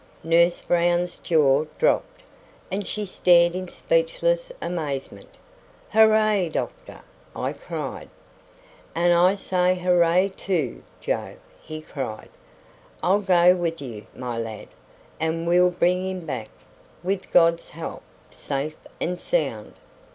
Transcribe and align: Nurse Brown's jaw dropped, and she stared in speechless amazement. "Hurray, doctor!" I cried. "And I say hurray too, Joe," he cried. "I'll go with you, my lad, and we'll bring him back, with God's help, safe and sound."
Nurse 0.23 0.63
Brown's 0.63 1.19
jaw 1.19 1.65
dropped, 1.77 2.23
and 2.71 2.87
she 2.87 3.05
stared 3.05 3.53
in 3.53 3.67
speechless 3.67 4.51
amazement. 4.59 5.29
"Hurray, 5.89 6.49
doctor!" 6.49 7.01
I 7.35 7.53
cried. 7.53 8.09
"And 8.95 9.13
I 9.13 9.35
say 9.35 9.75
hurray 9.75 10.29
too, 10.35 10.81
Joe," 11.01 11.35
he 11.61 11.83
cried. 11.83 12.29
"I'll 13.03 13.21
go 13.21 13.55
with 13.55 13.79
you, 13.79 14.07
my 14.15 14.39
lad, 14.39 14.69
and 15.19 15.45
we'll 15.47 15.69
bring 15.69 16.03
him 16.09 16.21
back, 16.21 16.49
with 17.03 17.31
God's 17.31 17.69
help, 17.69 18.01
safe 18.31 18.77
and 18.99 19.19
sound." 19.21 19.75